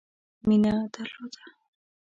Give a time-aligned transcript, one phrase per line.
[0.47, 1.43] مینه درلوده.